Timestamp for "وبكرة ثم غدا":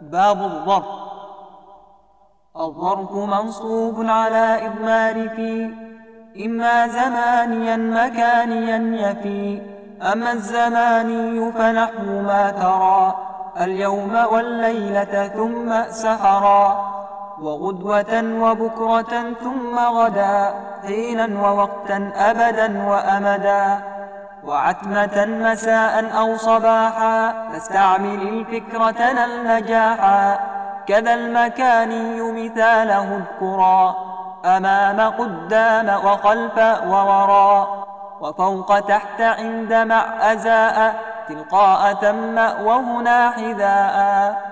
18.42-20.54